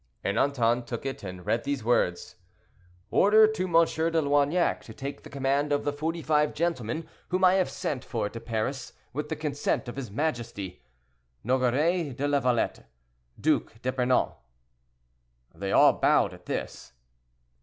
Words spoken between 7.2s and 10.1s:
whom I have sent for to Paris with the consent of his